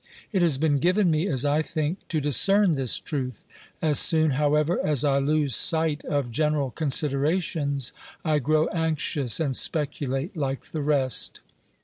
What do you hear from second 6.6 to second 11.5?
considerations, I grow anxious and speculate like the rest.